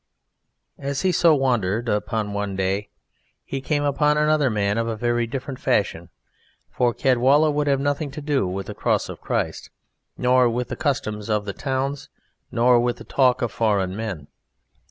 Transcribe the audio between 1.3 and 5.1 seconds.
wandered upon one day, he came upon another man of a